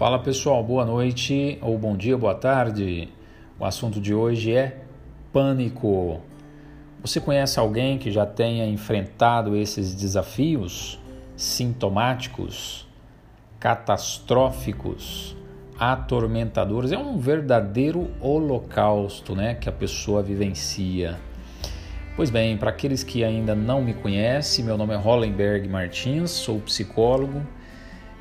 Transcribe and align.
Fala 0.00 0.18
pessoal, 0.18 0.64
boa 0.64 0.82
noite 0.82 1.58
ou 1.60 1.76
bom 1.76 1.94
dia, 1.94 2.16
boa 2.16 2.34
tarde. 2.34 3.10
O 3.58 3.66
assunto 3.66 4.00
de 4.00 4.14
hoje 4.14 4.50
é 4.50 4.78
pânico. 5.30 6.22
Você 7.02 7.20
conhece 7.20 7.60
alguém 7.60 7.98
que 7.98 8.10
já 8.10 8.24
tenha 8.24 8.64
enfrentado 8.64 9.54
esses 9.54 9.94
desafios 9.94 10.98
sintomáticos, 11.36 12.88
catastróficos, 13.58 15.36
atormentadores? 15.78 16.92
É 16.92 16.98
um 16.98 17.18
verdadeiro 17.18 18.10
holocausto, 18.22 19.36
né, 19.36 19.54
que 19.54 19.68
a 19.68 19.72
pessoa 19.72 20.22
vivencia. 20.22 21.18
Pois 22.16 22.30
bem, 22.30 22.56
para 22.56 22.70
aqueles 22.70 23.04
que 23.04 23.22
ainda 23.22 23.54
não 23.54 23.82
me 23.82 23.92
conhecem, 23.92 24.64
meu 24.64 24.78
nome 24.78 24.94
é 24.94 24.96
Hollenberg 24.96 25.68
Martins, 25.68 26.30
sou 26.30 26.58
psicólogo 26.58 27.42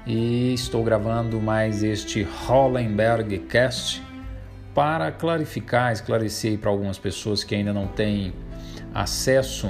e 0.09 0.55
estou 0.55 0.83
gravando 0.83 1.39
mais 1.39 1.83
este 1.83 2.23
Hollenberg 2.23 3.37
Cast 3.41 4.01
para 4.73 5.11
clarificar, 5.11 5.93
esclarecer 5.93 6.57
para 6.57 6.71
algumas 6.71 6.97
pessoas 6.97 7.43
que 7.43 7.53
ainda 7.53 7.71
não 7.71 7.85
têm 7.85 8.33
acesso 8.91 9.69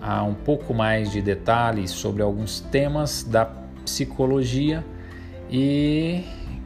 a 0.00 0.24
um 0.24 0.34
pouco 0.34 0.74
mais 0.74 1.12
de 1.12 1.22
detalhes 1.22 1.92
sobre 1.92 2.20
alguns 2.20 2.58
temas 2.58 3.22
da 3.22 3.44
psicologia 3.84 4.84
e 5.48 6.24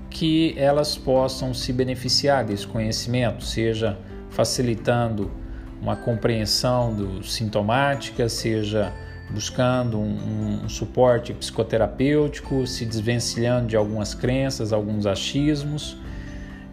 que 0.08 0.54
elas 0.56 0.96
possam 0.96 1.52
se 1.52 1.74
beneficiar 1.74 2.42
desse 2.42 2.66
conhecimento, 2.66 3.44
seja 3.44 3.98
facilitando 4.30 5.30
uma 5.78 5.94
compreensão 5.94 6.94
do 6.94 7.22
sintomática, 7.22 8.30
seja 8.30 8.90
buscando 9.30 9.98
um, 9.98 10.64
um, 10.64 10.68
suporte 10.68 11.32
psicoterapêutico, 11.32 12.66
se 12.66 12.84
desvencilhando 12.84 13.68
de 13.68 13.76
algumas 13.76 14.14
crenças, 14.14 14.72
alguns 14.72 15.06
achismos, 15.06 15.96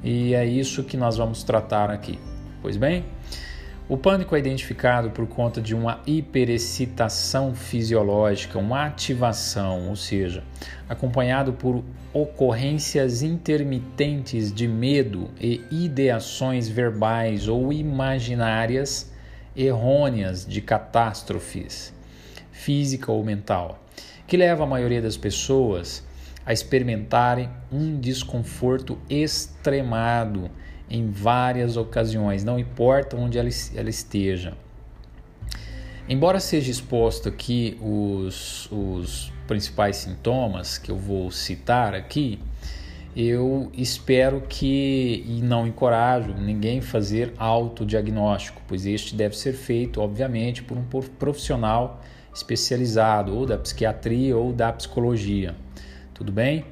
e 0.03 0.33
é 0.33 0.45
isso 0.45 0.83
que 0.83 0.97
nós 0.97 1.17
vamos 1.17 1.43
tratar 1.43 1.89
aqui. 1.89 2.19
Pois 2.61 2.77
bem, 2.77 3.05
o 3.88 3.97
pânico 3.97 4.35
é 4.35 4.39
identificado 4.39 5.09
por 5.11 5.27
conta 5.27 5.61
de 5.61 5.75
uma 5.75 6.02
hiperexcitação 6.05 7.53
fisiológica, 7.53 8.58
uma 8.58 8.86
ativação, 8.86 9.89
ou 9.89 9.95
seja, 9.95 10.43
acompanhado 10.88 11.53
por 11.53 11.83
ocorrências 12.13 13.21
intermitentes 13.21 14.52
de 14.53 14.67
medo 14.67 15.30
e 15.39 15.61
ideações 15.71 16.67
verbais 16.67 17.47
ou 17.47 17.71
imaginárias 17.71 19.11
errôneas 19.55 20.45
de 20.45 20.61
catástrofes 20.61 21.93
física 22.52 23.11
ou 23.11 23.23
mental, 23.23 23.83
que 24.27 24.38
leva 24.38 24.63
a 24.63 24.67
maioria 24.67 25.02
das 25.02 25.17
pessoas 25.17 26.03
a 26.45 26.53
experimentarem 26.53 27.49
um 27.71 27.99
desconforto 27.99 28.97
extremado 29.09 30.49
em 30.89 31.09
várias 31.09 31.77
ocasiões, 31.77 32.43
não 32.43 32.59
importa 32.59 33.16
onde 33.16 33.38
ela, 33.38 33.49
esteja. 33.89 34.53
Embora 36.09 36.39
seja 36.39 36.69
exposto 36.69 37.30
aqui 37.30 37.77
os, 37.80 38.69
os 38.71 39.31
principais 39.47 39.97
sintomas 39.97 40.77
que 40.77 40.91
eu 40.91 40.97
vou 40.97 41.31
citar 41.31 41.93
aqui, 41.95 42.39
eu 43.15 43.69
espero 43.73 44.41
que 44.41 45.23
e 45.27 45.41
não 45.41 45.67
encorajo 45.67 46.33
ninguém 46.33 46.81
fazer 46.81 47.33
autodiagnóstico, 47.38 48.61
pois 48.67 48.86
este 48.86 49.15
deve 49.15 49.38
ser 49.38 49.53
feito, 49.53 50.02
obviamente, 50.02 50.63
por 50.63 50.77
um 50.77 50.83
profissional 51.19 52.02
especializado, 52.33 53.35
ou 53.35 53.45
da 53.45 53.57
psiquiatria 53.57 54.37
ou 54.37 54.53
da 54.53 54.71
psicologia. 54.71 55.55
Tudo 56.13 56.31
bem? 56.31 56.65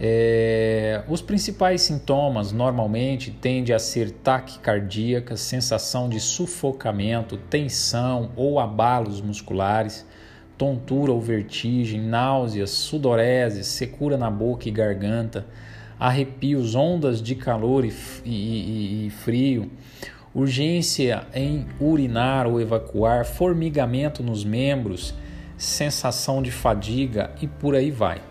É, 0.00 1.02
os 1.08 1.20
principais 1.20 1.82
sintomas 1.82 2.52
normalmente 2.52 3.30
tendem 3.30 3.74
a 3.74 3.78
ser 3.78 4.10
taquicardíaca, 4.10 5.36
sensação 5.36 6.08
de 6.08 6.18
sufocamento, 6.18 7.36
tensão 7.36 8.32
ou 8.34 8.58
abalos 8.58 9.20
musculares, 9.20 10.06
tontura 10.56 11.12
ou 11.12 11.20
vertigem, 11.20 12.00
náuseas, 12.00 12.70
sudorese, 12.70 13.62
secura 13.62 14.16
na 14.16 14.30
boca 14.30 14.68
e 14.68 14.72
garganta, 14.72 15.46
arrepios, 15.98 16.74
ondas 16.74 17.22
de 17.22 17.34
calor 17.34 17.84
e, 17.84 17.92
e, 18.24 19.06
e 19.06 19.10
frio, 19.10 19.70
urgência 20.34 21.26
em 21.34 21.66
urinar 21.80 22.46
ou 22.46 22.60
evacuar, 22.60 23.24
formigamento 23.24 24.22
nos 24.22 24.44
membros, 24.44 25.14
sensação 25.56 26.42
de 26.42 26.50
fadiga 26.50 27.30
e 27.42 27.46
por 27.46 27.74
aí 27.74 27.90
vai. 27.90 28.22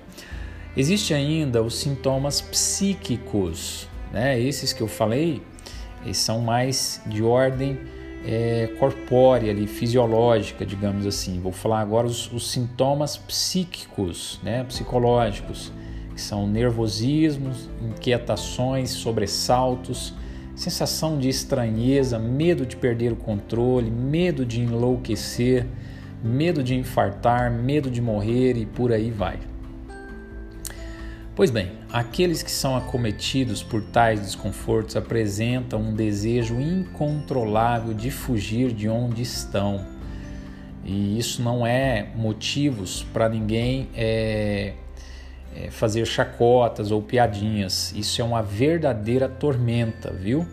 Existe 0.76 1.14
ainda 1.14 1.62
os 1.62 1.76
sintomas 1.76 2.42
psíquicos, 2.42 3.88
né? 4.14 4.40
Esses 4.40 4.72
que 4.72 4.82
eu 4.82 4.88
falei, 4.88 5.42
eles 6.04 6.18
são 6.18 6.40
mais 6.40 7.02
de 7.06 7.22
ordem 7.22 7.78
é, 8.26 8.70
corpórea, 8.80 9.52
ali, 9.52 9.68
fisiológica, 9.68 10.66
digamos 10.66 11.06
assim. 11.06 11.40
Vou 11.40 11.52
falar 11.52 11.82
agora 11.82 12.08
os, 12.08 12.32
os 12.32 12.50
sintomas 12.50 13.18
psíquicos, 13.18 14.40
né? 14.44 14.64
Psicológicos, 14.64 15.72
que 16.14 16.22
são 16.22 16.48
nervosismos, 16.48 17.70
inquietações, 17.82 18.92
sobressaltos, 18.92 20.14
sensação 20.60 21.18
de 21.18 21.30
estranheza, 21.30 22.20
medo 22.20 22.66
de 22.66 22.76
perder 22.76 23.14
o 23.14 23.16
controle, 23.16 23.90
medo 23.90 24.46
de 24.46 24.60
enlouquecer, 24.60 25.66
medo 26.22 26.62
de 26.62 26.76
infartar, 26.76 27.50
medo 27.50 27.90
de 27.90 28.02
morrer 28.02 28.58
e 28.58 28.66
por 28.66 28.92
aí 28.92 29.10
vai. 29.10 29.40
Pois 31.34 31.50
bem, 31.50 31.72
aqueles 31.90 32.44
que 32.44 32.52
são 32.52 32.76
acometidos 32.76 33.64
por 33.64 33.82
tais 33.82 34.20
desconfortos 34.20 34.98
apresentam 34.98 35.80
um 35.80 35.96
desejo 35.96 36.60
incontrolável 36.60 37.94
de 37.94 38.12
fugir 38.12 38.74
de 38.74 38.90
onde 38.90 39.22
estão. 39.22 39.86
E 40.84 41.18
isso 41.18 41.42
não 41.42 41.66
é 41.66 42.10
motivos 42.18 43.08
para 43.14 43.30
ninguém 43.30 43.88
é, 43.96 44.74
é, 45.56 45.70
fazer 45.70 46.06
chacotas 46.06 46.92
ou 46.92 47.02
piadinhas. 47.02 47.94
Isso 47.96 48.22
é 48.22 48.26
uma 48.26 48.42
verdadeira 48.42 49.28
tormenta, 49.28 50.12
viu? 50.12 50.48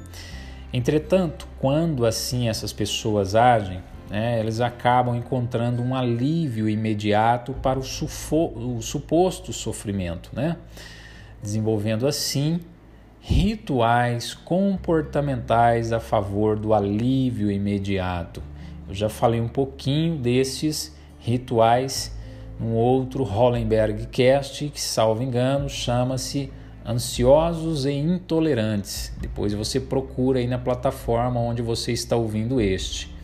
Entretanto, 0.73 1.47
quando 1.59 2.05
assim 2.05 2.49
essas 2.49 2.73
pessoas 2.73 3.35
agem, 3.35 3.83
né, 4.11 4.39
eles 4.39 4.61
acabam 4.61 5.17
encontrando 5.17 5.83
um 5.83 5.95
alívio 5.95 6.69
imediato 6.69 7.53
para 7.55 7.79
o, 7.79 7.83
o 7.83 8.83
suposto 8.83 9.53
sofrimento, 9.53 10.31
né? 10.33 10.56
desenvolvendo 11.43 12.06
assim 12.06 12.61
rituais 13.21 14.35
comportamentais 14.35 15.93
a 15.93 15.99
favor 15.99 16.56
do 16.56 16.73
alívio 16.73 17.51
imediato. 17.51 18.43
Eu 18.89 18.95
já 18.95 19.09
falei 19.09 19.41
um 19.41 19.49
pouquinho 19.49 20.17
desses 20.17 20.97
rituais 21.19 22.16
um 22.61 22.72
outro 22.72 23.22
Hollenberg 23.22 24.06
Cast, 24.06 24.69
que, 24.69 24.81
salvo 24.81 25.22
engano, 25.22 25.69
chama-se 25.69 26.50
Ansiosos 26.84 27.84
e 27.84 27.93
Intolerantes. 27.93 29.12
Depois 29.21 29.53
você 29.53 29.81
procura 29.81 30.39
aí 30.39 30.47
na 30.47 30.59
plataforma 30.59 31.41
onde 31.41 31.61
você 31.61 31.93
está 31.93 32.17
ouvindo 32.17 32.61
este. 32.61 33.15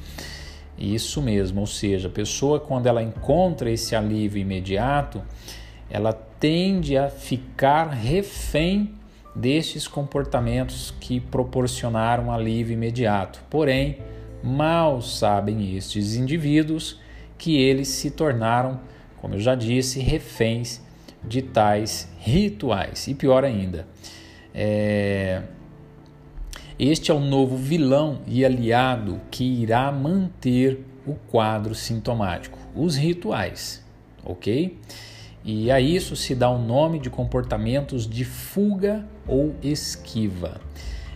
Isso 0.76 1.22
mesmo, 1.22 1.60
ou 1.60 1.66
seja, 1.66 2.09
a 2.09 2.10
pessoa 2.10 2.59
quando 2.59 2.87
ela 2.87 3.03
encontra 3.03 3.70
esse 3.70 3.94
alívio 3.94 4.41
imediato, 4.41 5.22
ela 5.88 6.12
tende 6.12 6.97
a 6.97 7.09
ficar 7.09 7.88
refém 7.88 8.94
destes 9.34 9.87
comportamentos 9.87 10.93
que 11.00 11.20
proporcionaram 11.20 12.32
alívio 12.32 12.75
imediato. 12.75 13.43
Porém, 13.49 13.99
mal 14.43 15.00
sabem 15.00 15.76
estes 15.76 16.16
indivíduos 16.16 16.99
que 17.38 17.56
eles 17.56 17.88
se 17.88 18.11
tornaram 18.11 18.81
como 19.22 19.36
eu 19.36 19.40
já 19.40 19.54
disse, 19.54 20.00
reféns 20.00 20.82
de 21.22 21.42
tais 21.42 22.08
rituais. 22.19 23.06
E 23.06 23.14
pior 23.14 23.44
ainda, 23.44 23.86
é... 24.52 25.42
este 26.76 27.12
é 27.12 27.14
o 27.14 27.20
novo 27.20 27.56
vilão 27.56 28.20
e 28.26 28.44
aliado 28.44 29.20
que 29.30 29.44
irá 29.44 29.92
manter 29.92 30.84
o 31.06 31.14
quadro 31.14 31.72
sintomático, 31.72 32.58
os 32.74 32.96
rituais, 32.96 33.84
ok? 34.24 34.76
E 35.44 35.70
a 35.70 35.80
isso 35.80 36.16
se 36.16 36.34
dá 36.34 36.50
o 36.50 36.58
nome 36.58 36.98
de 36.98 37.08
comportamentos 37.08 38.08
de 38.08 38.24
fuga 38.24 39.06
ou 39.26 39.54
esquiva. 39.62 40.60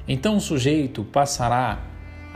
Então 0.07 0.37
o 0.37 0.41
sujeito 0.41 1.03
passará 1.03 1.83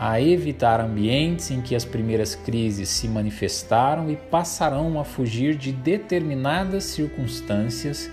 a 0.02 0.18
evitar 0.18 0.80
ambientes 0.80 1.50
em 1.50 1.60
que 1.60 1.76
as 1.76 1.84
primeiras 1.84 2.34
crises 2.34 2.88
se 2.88 3.06
manifestaram 3.06 4.10
e 4.10 4.16
passarão 4.16 4.98
a 4.98 5.04
fugir 5.04 5.54
de 5.54 5.72
determinadas 5.72 6.84
circunstâncias 6.84 8.10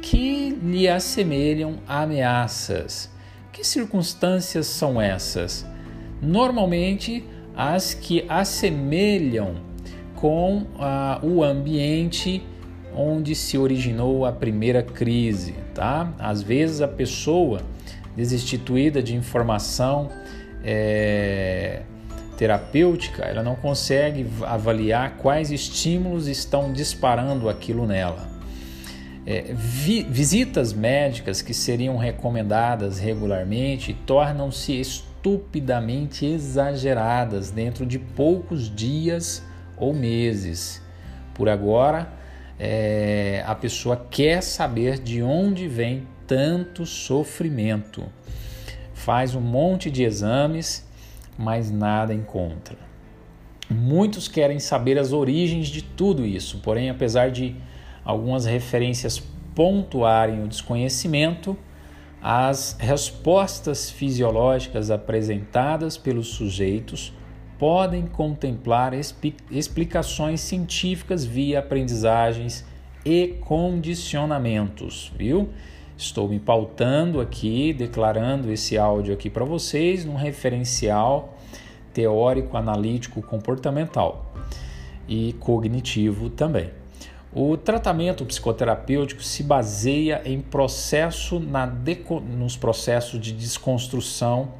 que 0.00 0.50
lhe 0.62 0.88
assemelham 0.88 1.80
a 1.88 2.02
ameaças. 2.02 3.10
Que 3.52 3.64
circunstâncias 3.64 4.68
são 4.68 5.02
essas? 5.02 5.66
Normalmente, 6.22 7.24
as 7.56 7.94
que 7.94 8.24
assemelham 8.28 9.56
com 10.14 10.68
ah, 10.78 11.18
o 11.20 11.42
ambiente 11.42 12.46
onde 12.94 13.34
se 13.34 13.58
originou 13.58 14.24
a 14.24 14.30
primeira 14.30 14.84
crise, 14.84 15.56
tá? 15.74 16.14
Às 16.16 16.42
vezes 16.42 16.80
a 16.80 16.86
pessoa 16.86 17.60
destituída 18.16 19.02
de 19.02 19.16
informação 19.16 20.10
é, 20.64 21.82
terapêutica, 22.36 23.24
ela 23.24 23.42
não 23.42 23.56
consegue 23.56 24.26
avaliar 24.42 25.16
quais 25.16 25.50
estímulos 25.50 26.28
estão 26.28 26.72
disparando 26.72 27.48
aquilo 27.48 27.86
nela. 27.86 28.28
É, 29.26 29.52
vi, 29.54 30.04
visitas 30.04 30.72
médicas 30.72 31.42
que 31.42 31.52
seriam 31.52 31.96
recomendadas 31.96 32.98
regularmente 32.98 33.92
tornam-se 34.06 34.80
estupidamente 34.80 36.24
exageradas 36.24 37.50
dentro 37.50 37.84
de 37.84 37.98
poucos 37.98 38.74
dias 38.74 39.42
ou 39.76 39.92
meses. 39.92 40.80
Por 41.34 41.48
agora, 41.48 42.08
é, 42.58 43.42
a 43.46 43.54
pessoa 43.54 44.06
quer 44.10 44.42
saber 44.42 44.98
de 44.98 45.22
onde 45.22 45.68
vem 45.68 46.06
tanto 46.26 46.86
sofrimento. 46.86 48.04
Faz 49.08 49.34
um 49.34 49.40
monte 49.40 49.90
de 49.90 50.02
exames, 50.02 50.86
mas 51.38 51.70
nada 51.70 52.12
encontra. 52.12 52.76
Muitos 53.70 54.28
querem 54.28 54.58
saber 54.58 54.98
as 54.98 55.14
origens 55.14 55.68
de 55.68 55.80
tudo 55.80 56.26
isso, 56.26 56.58
porém, 56.58 56.90
apesar 56.90 57.30
de 57.30 57.56
algumas 58.04 58.44
referências 58.44 59.18
pontuarem 59.54 60.44
o 60.44 60.46
desconhecimento, 60.46 61.56
as 62.20 62.76
respostas 62.78 63.90
fisiológicas 63.90 64.90
apresentadas 64.90 65.96
pelos 65.96 66.26
sujeitos 66.26 67.10
podem 67.58 68.06
contemplar 68.06 68.92
explicações 69.50 70.42
científicas 70.42 71.24
via 71.24 71.60
aprendizagens 71.60 72.62
e 73.06 73.38
condicionamentos, 73.40 75.10
viu? 75.16 75.48
Estou 75.98 76.28
me 76.28 76.38
pautando 76.38 77.20
aqui, 77.20 77.72
declarando 77.72 78.52
esse 78.52 78.78
áudio 78.78 79.12
aqui 79.12 79.28
para 79.28 79.44
vocês 79.44 80.04
num 80.04 80.14
referencial 80.14 81.36
teórico, 81.92 82.56
analítico, 82.56 83.20
comportamental 83.20 84.32
e 85.08 85.32
cognitivo 85.40 86.30
também. 86.30 86.70
O 87.32 87.56
tratamento 87.56 88.24
psicoterapêutico 88.24 89.24
se 89.24 89.42
baseia 89.42 90.22
em 90.24 90.40
processo 90.40 91.40
na 91.40 91.66
deco, 91.66 92.20
nos 92.20 92.56
processos 92.56 93.20
de 93.20 93.32
desconstrução 93.32 94.52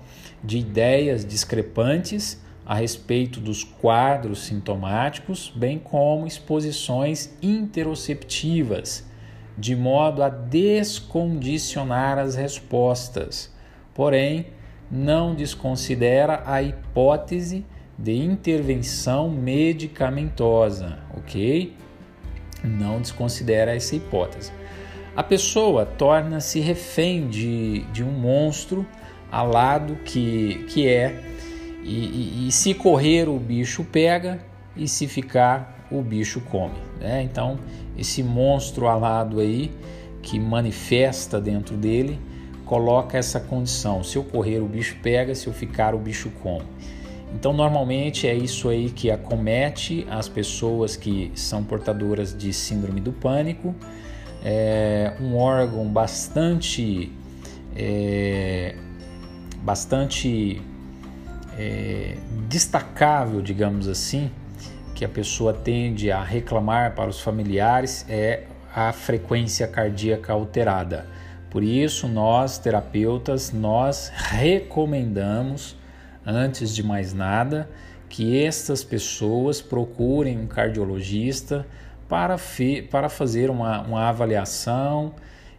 de 0.42 0.58
ideias 0.58 1.24
discrepantes 1.24 2.42
a 2.66 2.74
respeito 2.74 3.38
dos 3.38 3.62
quadros 3.62 4.40
sintomáticos, 4.40 5.52
bem 5.54 5.78
como 5.78 6.26
exposições 6.26 7.32
interoceptivas, 7.40 9.06
de 9.58 9.74
modo 9.74 10.22
a 10.22 10.28
descondicionar 10.28 12.18
as 12.18 12.36
respostas. 12.36 13.52
Porém, 13.92 14.46
não 14.90 15.34
desconsidera 15.34 16.42
a 16.46 16.62
hipótese 16.62 17.66
de 17.98 18.16
intervenção 18.16 19.28
medicamentosa, 19.28 20.98
ok? 21.16 21.74
Não 22.62 23.00
desconsidera 23.00 23.74
essa 23.74 23.96
hipótese. 23.96 24.52
A 25.16 25.22
pessoa 25.22 25.84
torna-se 25.84 26.60
refém 26.60 27.28
de, 27.28 27.80
de 27.92 28.04
um 28.04 28.12
monstro 28.12 28.86
alado 29.30 29.96
que, 30.04 30.64
que 30.68 30.86
é 30.86 31.20
e, 31.82 32.44
e, 32.44 32.48
e, 32.48 32.52
se 32.52 32.74
correr, 32.74 33.28
o 33.28 33.38
bicho 33.38 33.82
pega, 33.82 34.40
e 34.76 34.86
se 34.86 35.08
ficar, 35.08 35.86
o 35.90 36.02
bicho 36.02 36.40
come. 36.42 36.76
Né? 37.00 37.22
Então, 37.22 37.58
esse 37.98 38.22
monstro 38.22 38.86
alado 38.86 39.40
aí, 39.40 39.70
que 40.22 40.38
manifesta 40.38 41.40
dentro 41.40 41.76
dele, 41.76 42.18
coloca 42.64 43.18
essa 43.18 43.40
condição: 43.40 44.04
se 44.04 44.16
eu 44.16 44.24
correr, 44.24 44.60
o 44.60 44.66
bicho 44.66 44.96
pega, 45.02 45.34
se 45.34 45.46
eu 45.46 45.52
ficar, 45.52 45.94
o 45.94 45.98
bicho 45.98 46.30
come. 46.42 46.64
Então, 47.34 47.52
normalmente 47.52 48.26
é 48.26 48.34
isso 48.34 48.68
aí 48.68 48.90
que 48.90 49.10
acomete 49.10 50.06
as 50.10 50.28
pessoas 50.28 50.96
que 50.96 51.30
são 51.34 51.62
portadoras 51.62 52.36
de 52.36 52.52
síndrome 52.52 53.00
do 53.00 53.12
pânico. 53.12 53.74
É 54.42 55.14
um 55.20 55.36
órgão 55.36 55.86
bastante, 55.86 57.12
é, 57.76 58.76
bastante 59.62 60.62
é, 61.58 62.16
destacável, 62.48 63.42
digamos 63.42 63.88
assim, 63.88 64.30
que 64.98 65.04
a 65.04 65.08
pessoa 65.08 65.54
tende 65.54 66.10
a 66.10 66.20
reclamar 66.24 66.96
para 66.96 67.08
os 67.08 67.20
familiares 67.20 68.04
é 68.08 68.42
a 68.74 68.92
frequência 68.92 69.68
cardíaca 69.68 70.32
alterada. 70.32 71.06
Por 71.48 71.62
isso, 71.62 72.08
nós 72.08 72.58
terapeutas, 72.58 73.52
nós 73.52 74.10
recomendamos, 74.12 75.76
antes 76.26 76.74
de 76.74 76.82
mais 76.82 77.14
nada, 77.14 77.70
que 78.08 78.42
estas 78.42 78.82
pessoas 78.82 79.62
procurem 79.62 80.36
um 80.36 80.48
cardiologista 80.48 81.64
para, 82.08 82.34
para 82.90 83.08
fazer 83.08 83.50
uma, 83.50 83.80
uma 83.82 84.08
avaliação 84.08 85.14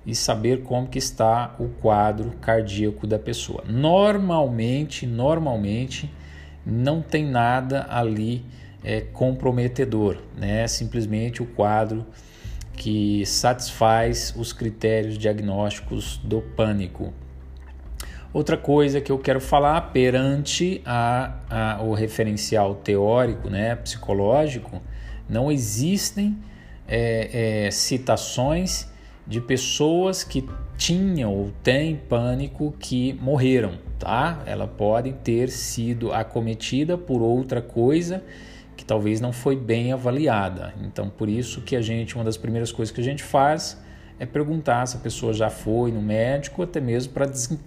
e 0.06 0.14
saber 0.14 0.64
como 0.64 0.86
que 0.86 1.00
está 1.00 1.56
o 1.58 1.70
quadro 1.82 2.32
cardíaco 2.42 3.08
da 3.08 3.18
pessoa. 3.18 3.64
Normalmente, 3.66 5.08
normalmente 5.08 6.14
não 6.66 7.02
tem 7.02 7.26
nada 7.26 7.88
ali 7.90 8.44
é, 8.84 9.02
comprometedor, 9.02 10.18
né? 10.38 10.68
Simplesmente 10.68 11.42
o 11.42 11.46
quadro 11.46 12.06
que 12.74 13.26
satisfaz 13.26 14.34
os 14.38 14.54
critérios 14.54 15.18
diagnósticos 15.18 16.18
do 16.24 16.42
pânico. 16.42 17.14
Outra 18.32 18.56
coisa 18.56 19.02
que 19.02 19.12
eu 19.12 19.18
quero 19.18 19.42
falar 19.42 19.82
perante 19.92 20.82
a, 20.86 21.34
a, 21.50 21.82
o 21.82 21.94
referencial 21.94 22.76
teórico, 22.76 23.50
né, 23.50 23.76
psicológico, 23.76 24.82
não 25.28 25.52
existem 25.52 26.38
é, 26.88 27.66
é, 27.66 27.72
citações 27.72 28.88
de 29.28 29.42
pessoas 29.42 30.24
que 30.24 30.48
tinham 30.78 31.34
ou 31.34 31.52
têm 31.62 31.96
pânico 31.96 32.74
que 32.80 33.14
morreram, 33.22 33.74
tá? 34.00 34.42
Ela 34.46 34.68
pode 34.68 35.12
ter 35.12 35.50
sido 35.50 36.14
acometida 36.14 36.98
por 36.98 37.22
outra 37.22 37.62
coisa 37.62 38.24
que 38.80 38.86
talvez 38.86 39.20
não 39.20 39.34
foi 39.34 39.58
bem 39.58 39.92
avaliada. 39.92 40.74
Então, 40.82 41.10
por 41.10 41.28
isso 41.28 41.60
que 41.60 41.76
a 41.76 41.82
gente, 41.82 42.16
uma 42.16 42.24
das 42.24 42.38
primeiras 42.38 42.72
coisas 42.72 42.96
que 42.96 43.02
a 43.02 43.04
gente 43.04 43.22
faz 43.22 43.78
é 44.18 44.26
perguntar 44.26 44.86
se 44.86 44.96
a 44.96 45.00
pessoa 45.02 45.34
já 45.34 45.50
foi 45.50 45.92
no 45.92 46.02
médico, 46.02 46.64
até 46.64 46.80
mesmo 46.80 47.12
para 47.12 47.26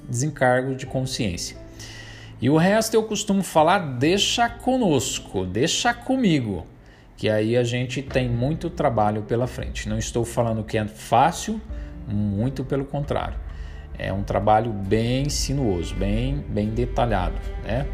desencargo 0.08 0.74
de 0.74 0.86
consciência. 0.86 1.58
E 2.40 2.48
o 2.48 2.56
resto 2.56 2.94
eu 2.94 3.02
costumo 3.02 3.42
falar, 3.42 3.78
deixa 3.98 4.48
conosco, 4.48 5.44
deixa 5.44 5.92
comigo 5.92 6.66
que 7.14 7.28
aí 7.28 7.58
a 7.58 7.62
gente 7.62 8.00
tem 8.00 8.26
muito 8.26 8.70
trabalho 8.70 9.20
pela 9.20 9.46
frente. 9.46 9.90
Não 9.90 9.98
estou 9.98 10.24
falando 10.24 10.64
que 10.64 10.78
é 10.78 10.86
fácil, 10.86 11.60
muito 12.08 12.64
pelo 12.64 12.86
contrário. 12.86 13.36
É 13.98 14.10
um 14.10 14.22
trabalho 14.22 14.72
bem 14.72 15.28
sinuoso, 15.28 15.94
bem, 15.94 16.42
bem 16.48 16.70
detalhado, 16.70 17.36
né? 17.62 17.86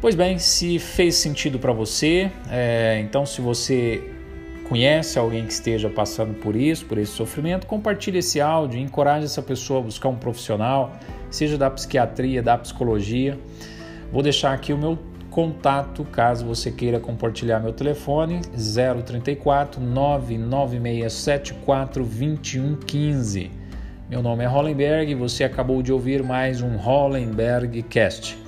Pois 0.00 0.14
bem, 0.14 0.38
se 0.38 0.78
fez 0.78 1.16
sentido 1.16 1.58
para 1.58 1.72
você, 1.72 2.30
é, 2.48 3.00
então 3.00 3.26
se 3.26 3.40
você 3.40 4.08
conhece 4.68 5.18
alguém 5.18 5.44
que 5.44 5.52
esteja 5.52 5.90
passando 5.90 6.34
por 6.34 6.54
isso, 6.54 6.86
por 6.86 6.98
esse 6.98 7.10
sofrimento, 7.10 7.66
compartilhe 7.66 8.18
esse 8.18 8.40
áudio, 8.40 8.78
encoraje 8.78 9.24
essa 9.24 9.42
pessoa 9.42 9.80
a 9.80 9.82
buscar 9.82 10.08
um 10.08 10.14
profissional, 10.14 10.92
seja 11.32 11.58
da 11.58 11.68
psiquiatria, 11.68 12.40
da 12.40 12.56
psicologia. 12.56 13.36
Vou 14.12 14.22
deixar 14.22 14.52
aqui 14.52 14.72
o 14.72 14.78
meu 14.78 14.96
contato 15.32 16.04
caso 16.04 16.46
você 16.46 16.70
queira 16.70 17.00
compartilhar 17.00 17.58
meu 17.58 17.72
telefone 17.72 18.40
034 19.04 19.80
99674 19.80 22.04
2115. 22.04 23.50
Meu 24.08 24.22
nome 24.22 24.44
é 24.44 24.46
Hollenberg 24.46 25.10
e 25.10 25.16
você 25.16 25.42
acabou 25.42 25.82
de 25.82 25.92
ouvir 25.92 26.22
mais 26.22 26.62
um 26.62 26.76
Hollenberg 26.76 27.82
Cast. 27.82 28.47